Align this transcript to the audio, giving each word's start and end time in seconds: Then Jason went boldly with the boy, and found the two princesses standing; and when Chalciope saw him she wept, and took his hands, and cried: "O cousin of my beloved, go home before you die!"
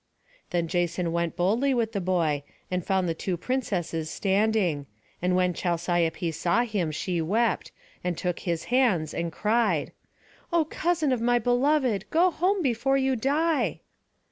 Then 0.49 0.67
Jason 0.67 1.11
went 1.11 1.35
boldly 1.35 1.75
with 1.75 1.91
the 1.91 2.01
boy, 2.01 2.41
and 2.71 2.83
found 2.83 3.07
the 3.07 3.13
two 3.13 3.37
princesses 3.37 4.09
standing; 4.09 4.87
and 5.21 5.35
when 5.35 5.53
Chalciope 5.53 6.31
saw 6.33 6.63
him 6.63 6.89
she 6.89 7.21
wept, 7.21 7.71
and 8.03 8.17
took 8.17 8.39
his 8.39 8.63
hands, 8.73 9.13
and 9.13 9.31
cried: 9.31 9.91
"O 10.51 10.65
cousin 10.65 11.11
of 11.11 11.21
my 11.21 11.37
beloved, 11.37 12.05
go 12.09 12.31
home 12.31 12.63
before 12.63 12.97
you 12.97 13.15
die!" 13.15 13.81